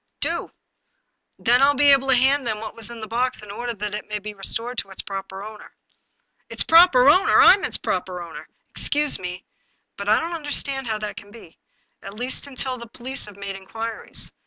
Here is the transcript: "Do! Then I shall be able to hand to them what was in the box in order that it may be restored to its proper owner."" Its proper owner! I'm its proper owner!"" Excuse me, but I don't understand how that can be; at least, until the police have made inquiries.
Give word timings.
"Do! 0.19 0.49
Then 1.37 1.61
I 1.61 1.65
shall 1.65 1.73
be 1.75 1.91
able 1.91 2.07
to 2.07 2.15
hand 2.15 2.43
to 2.43 2.45
them 2.45 2.59
what 2.59 2.73
was 2.73 2.89
in 2.89 3.01
the 3.01 3.07
box 3.07 3.43
in 3.43 3.51
order 3.51 3.75
that 3.75 3.93
it 3.93 4.07
may 4.09 4.17
be 4.17 4.33
restored 4.33 4.79
to 4.79 4.89
its 4.89 5.03
proper 5.03 5.43
owner."" 5.43 5.73
Its 6.49 6.63
proper 6.63 7.07
owner! 7.07 7.39
I'm 7.39 7.63
its 7.63 7.77
proper 7.77 8.19
owner!"" 8.19 8.47
Excuse 8.71 9.19
me, 9.19 9.45
but 9.97 10.09
I 10.09 10.19
don't 10.19 10.33
understand 10.33 10.87
how 10.87 10.97
that 10.97 11.17
can 11.17 11.29
be; 11.29 11.59
at 12.01 12.15
least, 12.15 12.47
until 12.47 12.79
the 12.79 12.87
police 12.87 13.27
have 13.27 13.37
made 13.37 13.55
inquiries. 13.55 14.31